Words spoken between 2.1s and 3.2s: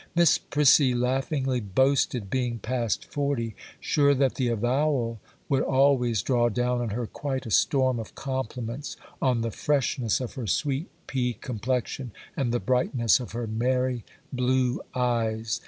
being past